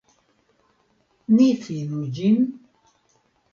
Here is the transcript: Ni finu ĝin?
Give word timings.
Ni 1.35 1.45
finu 1.67 2.01
ĝin? 2.17 2.43